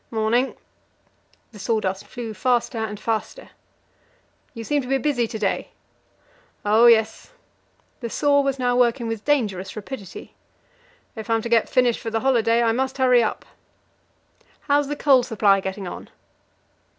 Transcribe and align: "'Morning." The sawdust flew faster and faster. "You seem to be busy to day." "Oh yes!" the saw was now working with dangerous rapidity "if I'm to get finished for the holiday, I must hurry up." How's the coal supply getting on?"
"'Morning." 0.09 0.55
The 1.51 1.59
sawdust 1.59 2.07
flew 2.07 2.33
faster 2.33 2.79
and 2.79 2.99
faster. 2.99 3.49
"You 4.55 4.63
seem 4.63 4.81
to 4.81 4.87
be 4.87 4.97
busy 4.97 5.27
to 5.27 5.37
day." 5.37 5.69
"Oh 6.65 6.87
yes!" 6.87 7.33
the 7.99 8.09
saw 8.09 8.41
was 8.41 8.57
now 8.57 8.75
working 8.75 9.05
with 9.07 9.23
dangerous 9.23 9.75
rapidity 9.75 10.33
"if 11.15 11.29
I'm 11.29 11.43
to 11.43 11.49
get 11.49 11.69
finished 11.69 11.99
for 11.99 12.09
the 12.09 12.21
holiday, 12.21 12.63
I 12.63 12.71
must 12.71 12.97
hurry 12.97 13.21
up." 13.21 13.45
How's 14.61 14.87
the 14.87 14.95
coal 14.95 15.21
supply 15.21 15.59
getting 15.59 15.87
on?" 15.87 16.09